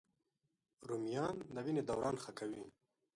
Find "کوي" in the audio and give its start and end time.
2.39-2.63